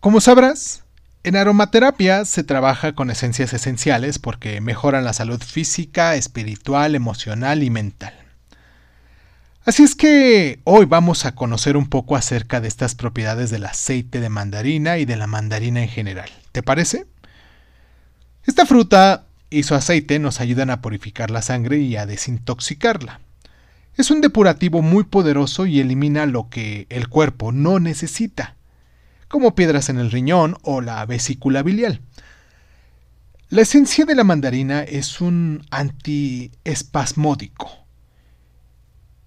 [0.00, 0.84] Como sabrás,
[1.24, 7.68] en aromaterapia se trabaja con esencias esenciales porque mejoran la salud física, espiritual, emocional y
[7.68, 8.14] mental.
[9.66, 14.20] Así es que hoy vamos a conocer un poco acerca de estas propiedades del aceite
[14.20, 16.30] de mandarina y de la mandarina en general.
[16.50, 17.04] ¿Te parece?
[18.46, 23.20] Esta fruta y su aceite nos ayudan a purificar la sangre y a desintoxicarla.
[23.96, 28.56] Es un depurativo muy poderoso y elimina lo que el cuerpo no necesita
[29.30, 32.00] como piedras en el riñón o la vesícula biliar.
[33.48, 37.70] La esencia de la mandarina es un antiespasmódico.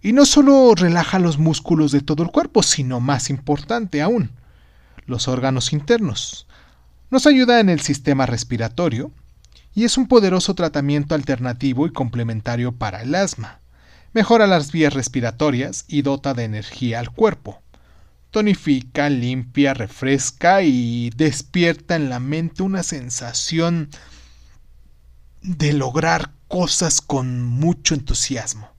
[0.02, 4.32] Y no solo relaja los músculos de todo el cuerpo, sino más importante aún,
[5.06, 6.48] los órganos internos.
[7.10, 9.10] Nos ayuda en el sistema respiratorio
[9.74, 13.62] y es un poderoso tratamiento alternativo y complementario para el asma.
[14.12, 17.64] Mejora las vías respiratorias y dota de energía al cuerpo
[18.34, 23.90] tonifica, limpia, refresca y despierta en la mente una sensación
[25.44, 28.72] de lograr cosas con mucho entusiasmo.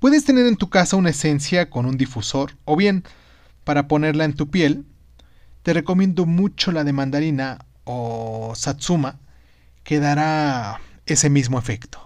[0.00, 3.04] Puedes tener en tu casa una esencia con un difusor o bien,
[3.64, 4.84] para ponerla en tu piel,
[5.62, 9.18] te recomiendo mucho la de mandarina o satsuma
[9.82, 12.05] que dará ese mismo efecto.